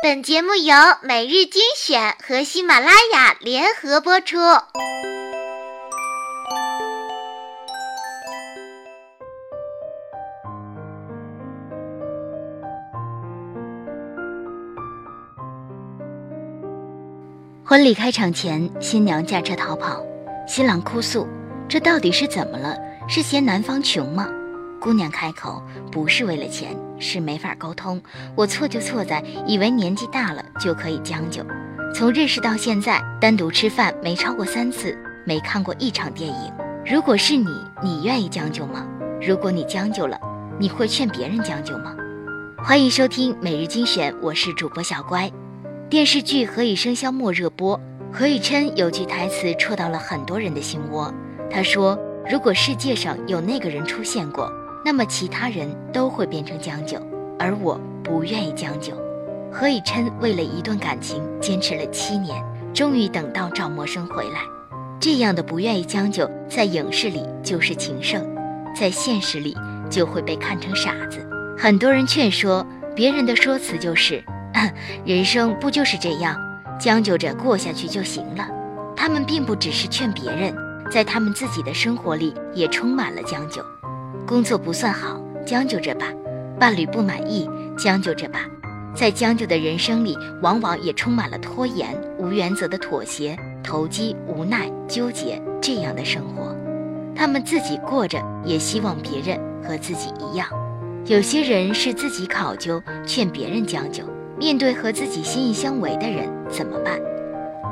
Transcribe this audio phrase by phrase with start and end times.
[0.00, 4.36] 本节目由每日精选和喜马拉雅联合播出。
[17.64, 20.00] 婚礼开场前，新娘驾车逃跑，
[20.46, 21.26] 新郎哭诉
[21.68, 22.76] ：“这到底是怎么了？
[23.08, 24.28] 是嫌男方穷吗？”
[24.80, 28.00] 姑娘开口：“不是为了钱，是没法沟通。
[28.36, 31.44] 我错就错在以为年纪大了就可以将就。
[31.94, 34.96] 从认识到现在，单独吃饭没超过三次，
[35.26, 36.52] 没看过一场电影。
[36.86, 37.46] 如果是你，
[37.82, 38.86] 你愿意将就吗？
[39.20, 40.18] 如果你将就了，
[40.58, 41.94] 你会劝别人将就吗？”
[42.62, 45.30] 欢迎收听每日精选，我是主播小乖。
[45.88, 47.80] 电视剧《何以笙箫默》热播，
[48.12, 51.12] 何以琛有句台词戳到了很多人的心窝。
[51.50, 51.98] 他说
[52.28, 54.52] ：“如果世界上有那个人出现过。”
[54.88, 56.96] 那么其他人都会变成将就，
[57.38, 58.94] 而我不愿意将就。
[59.52, 64.40] 何以琛为了一段感情坚持了七年，终于等到赵默笙回来。
[64.98, 68.26] 这样的不愿意将就，在影视里就是情圣，
[68.74, 69.54] 在现实里
[69.90, 71.18] 就会被看成傻子。
[71.58, 74.24] 很多人劝说别人的说辞就是
[75.04, 76.34] ：“人生不就是这样，
[76.80, 78.48] 将就着过下去就行了。”
[78.96, 80.56] 他们并不只是劝别人，
[80.90, 83.62] 在他们自己的生活里也充满了将就。
[84.28, 86.04] 工作不算好，将就着吧；
[86.60, 87.48] 伴侣不满意，
[87.78, 88.40] 将就着吧。
[88.94, 93.34] 在将就的人生里，往往也充满了拖延、无原则的妥协、
[93.64, 96.54] 投机、无奈、纠结这样的生活。
[97.16, 100.46] 他们自己过着，也希望别人和自己一样。
[101.06, 104.04] 有些人是自己考究，劝别人将就。
[104.38, 107.00] 面对和自己心意相违的人，怎么办？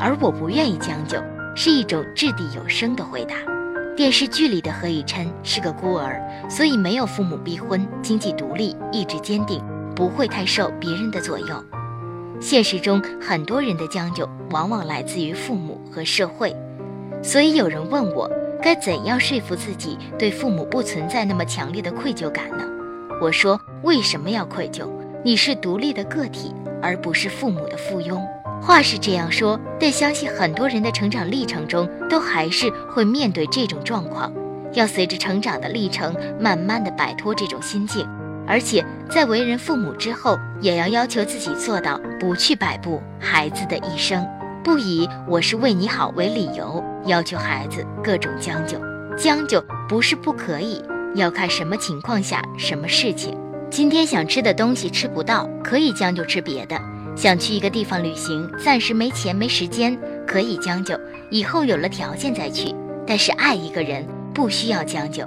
[0.00, 1.22] 而我不愿意将就，
[1.54, 3.34] 是一种掷地有声的回答。
[3.96, 11.64] 电视剧里的何以琛是个孤儿，所以没有父母逼婚，经济独立，意志坚定，不会太受别人的左右。
[12.38, 16.54] 现实中，很多人的将就往往来自于父母和社会，
[17.22, 18.30] 所以有人问我
[18.60, 22.68] 该怎样说服自己对父母不存在那么强烈的愧疚感呢？
[23.22, 24.86] 我说：为什么要愧疚？
[25.24, 28.20] 你是独立的个体，而不是父母的附庸。
[28.60, 34.32] 话是这样说，但相信很多人的成长历程中，都还是会面对这种状况，
[34.72, 38.08] 要随着成长的历程，慢慢的摆脱这种心境，
[38.46, 44.26] 而且在为人父母之后，也要要求自己做到不去摆布孩子的一生，
[44.64, 48.80] 不以我是为你好为理由，要求孩子各种将就。
[49.16, 50.82] 将就不是不可以，
[51.14, 53.34] 要看什么情况下，什么事情。
[53.70, 56.78] 今天想吃的东西吃不到，可以将就吃别的。
[57.16, 60.94] 想去一个地方旅行，暂时没钱没时间，可以将就，
[61.30, 62.74] 以后有了条件再去。
[63.06, 65.24] 但是爱一个人不需要将就，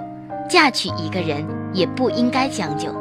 [0.48, 2.94] 嫁娶一个人也不应该将就，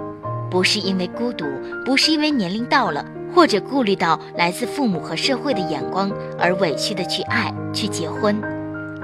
[0.49, 1.45] 不是因为孤独，
[1.85, 3.05] 不是因为年龄到了，
[3.35, 8.41] 或者顾虑到来自父母和社会的眼光而委屈的去爱去结婚。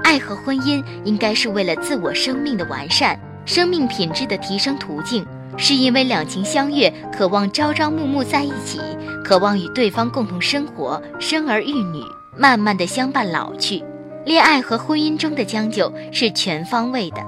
[0.02, 5.24] 爱和婚姻应该是为了自我生命的完善，生命品质的提升途径。
[5.56, 8.78] 是因为两情相悦，渴望朝朝暮暮在一起，
[9.24, 12.02] 渴望与对方共同生活，生儿育女，
[12.36, 13.82] 慢慢的相伴老去。
[14.24, 17.18] 恋爱和婚姻中的将就是全方位的，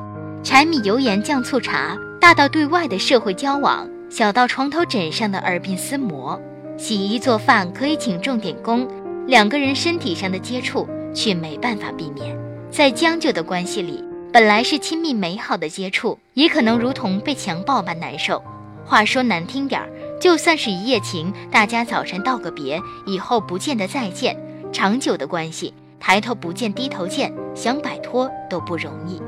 [0.42, 6.40] 柴米油盐酱醋茶，大到对外的社会交往，小到床头枕上的耳鬓厮磨。
[6.76, 8.86] 洗衣做饭可以请重点工，
[9.26, 12.36] 两个人身体上的接触却没办法避免，
[12.70, 14.04] 在将就的关系里。
[14.30, 18.42] 本来是亲密美好的接触，也可能如同被强暴般难受。
[18.84, 19.88] 话说难听点儿，
[20.20, 24.36] 就算是一夜情，大家早晨道个别，以后不见得再见。
[24.70, 29.18] 长久的关系，抬头不见低头见，想摆脱都不容易。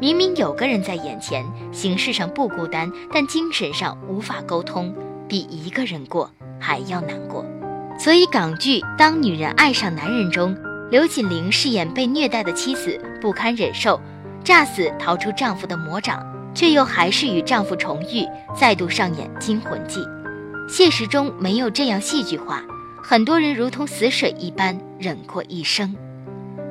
[0.00, 4.94] 明明有个人在眼前，形式上不孤单，但精神上无法沟通，
[5.28, 7.44] 比一个人过还要难过。
[7.98, 10.56] 所以港剧《当女人爱上男人》中，
[10.92, 14.00] 刘锦玲饰演被虐待的妻子，不堪忍受。
[14.44, 16.22] 诈死逃出丈夫的魔掌，
[16.54, 20.00] 却又还是与丈夫重遇，再度上演惊魂记。
[20.68, 22.62] 现实中没有这样戏剧化，
[23.02, 25.96] 很多人如同死水一般忍过一生。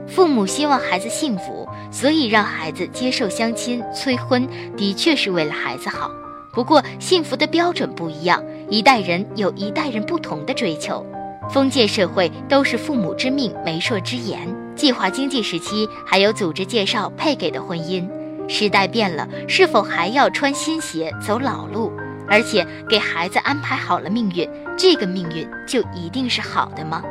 [0.07, 4.47] 父母希望孩子幸福，所以让孩子接受相亲催婚，
[4.77, 6.11] 的确是为了孩子好。
[6.53, 11.03] 不过幸福的标准不一样，一代人有一代人不同的追求。
[11.49, 14.62] 封建社会都是父母之命，媒妁之言。
[14.75, 18.07] 计划经济时期还有组织介绍配给的婚姻，
[18.47, 21.91] 时代变了，是否还要穿新鞋走老路？
[22.27, 27.03] 而且给孩子安排好了命运，这个命运就一定是好的吗？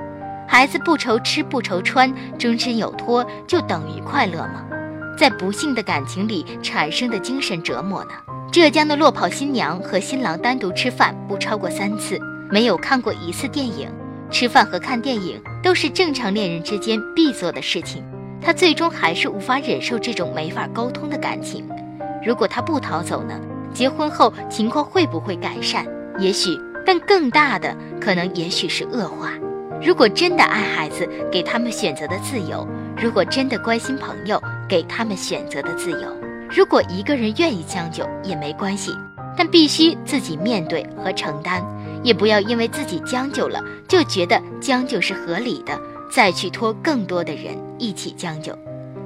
[0.48, 4.64] 孩子不愁吃不愁穿，终身有托，就等于快乐吗？
[5.16, 8.10] 在不幸的感情里产生的精神折磨呢？
[8.50, 12.18] 浙江的落跑新娘和新郎单独吃饭不超过三次，
[12.50, 13.88] 没有看过一次电影，
[14.32, 18.02] 吃饭和看电影都是正常恋人之间必做的事情，
[18.40, 21.68] 他最终还是无法忍受这种没法沟通的感情。
[22.24, 23.38] 如果他不逃走呢？
[23.74, 25.86] 结婚后情况会不会改善？
[26.18, 29.32] 也许，但更大的可能也许是恶化。
[29.82, 36.16] 如果真的爱孩子，给他们选择的自由；如果真的关心朋友，给他们选择的自由。
[36.50, 38.92] 如果一个人愿意将就也没关系，
[39.36, 41.62] 但必须自己面对和承担。
[42.02, 45.78] 也不要因为自己将就了，就觉得将就是合理的，
[46.10, 48.52] 再去拖更多的人一起将就。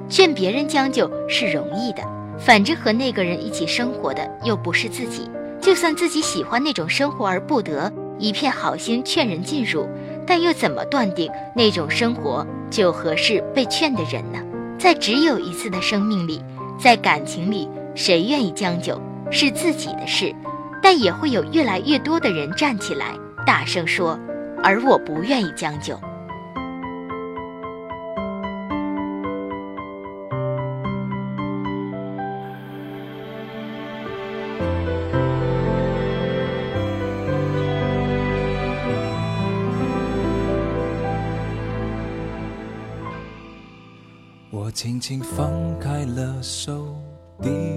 [0.09, 2.01] 劝别人将就是容易的，
[2.39, 5.29] 反正和那个人一起生活的又不是自己。
[5.61, 9.87] 就算自己喜欢那种生活而不得，一片好心劝人进入。
[10.25, 14.39] 但又怎么断定那种生活就合适被劝的人呢？
[14.77, 16.41] 在只有一次的生命里，
[16.77, 18.99] 在感情里，谁愿意将就
[19.31, 20.33] 是自己的事，
[20.81, 23.13] 但也会有越来越多的人站起来，
[23.45, 24.19] 大声说
[24.63, 25.99] ：“而我不愿意将就。”
[44.49, 46.95] 我轻轻放开了手，
[47.41, 47.76] 低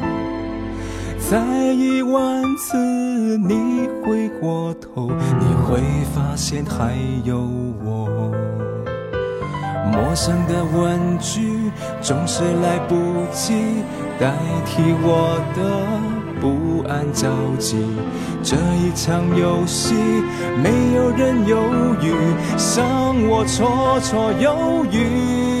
[1.31, 1.39] 再
[1.71, 2.75] 一万次
[3.37, 5.79] 你回过头，你会
[6.13, 6.93] 发现还
[7.23, 7.37] 有
[7.85, 8.33] 我。
[9.93, 12.95] 陌生的问句总是来不
[13.31, 13.53] 及
[14.19, 14.33] 代
[14.65, 15.61] 替我的
[16.41, 17.77] 不安着急。
[18.43, 19.95] 这一场游戏，
[20.61, 21.63] 没有人犹
[22.01, 22.11] 豫，
[22.57, 22.83] 像
[23.29, 25.60] 我绰绰有余。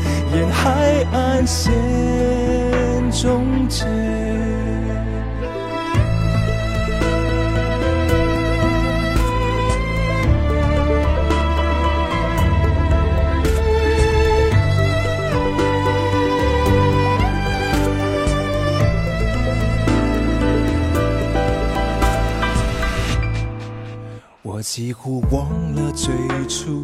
[0.33, 1.71] 沿海岸线
[3.11, 3.85] 终结。
[24.43, 26.13] 我几乎忘了最
[26.47, 26.83] 初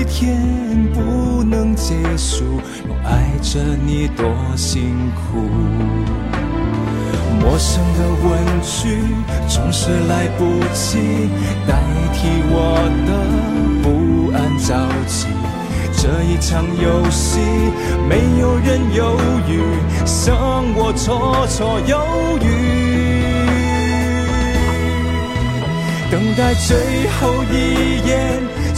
[0.00, 0.34] 一天
[0.94, 2.42] 不能结束，
[2.88, 4.24] 我爱着你多
[4.56, 5.42] 辛苦。
[7.38, 8.96] 陌生的问句
[9.46, 11.28] 总是来不及
[11.68, 11.76] 代
[12.14, 13.10] 替我的
[13.82, 15.26] 不安着急。
[15.92, 17.38] 这一场游戏，
[18.08, 19.60] 没有人犹豫，
[20.06, 21.92] 像我绰绰有
[22.40, 22.48] 余。
[26.10, 28.42] 等待最后一眼，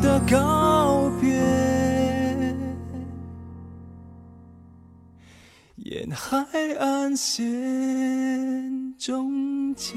[0.00, 1.34] 的告别，
[5.76, 6.44] 沿海
[6.78, 9.94] 岸线终结。